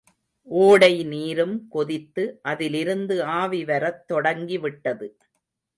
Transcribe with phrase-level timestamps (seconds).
[0.47, 5.09] ஓடை நீரும் கொதித்து, அதிலிருந்து ஆவி வரத் தொடங்கிவிட்டது!